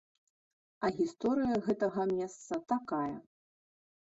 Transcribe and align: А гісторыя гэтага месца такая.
А 0.87 0.91
гісторыя 0.99 1.55
гэтага 1.67 2.01
месца 2.15 2.61
такая. 2.73 3.15